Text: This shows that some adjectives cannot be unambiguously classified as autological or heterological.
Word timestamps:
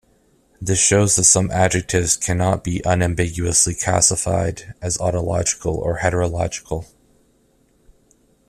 This 0.59 0.79
shows 0.79 1.15
that 1.17 1.25
some 1.25 1.51
adjectives 1.51 2.17
cannot 2.17 2.63
be 2.63 2.81
unambiguously 2.83 3.75
classified 3.75 4.73
as 4.81 4.97
autological 4.97 5.75
or 5.75 5.99
heterological. 5.99 6.87